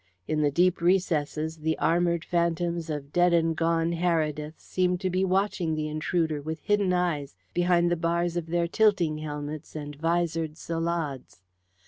[0.27, 5.23] In the deep recesses the armoured phantoms of dead and gone Herediths seemed to be
[5.23, 10.55] watching the intruder with hidden eyes behind the bars of their tilting helmets and visored
[10.57, 11.43] salades.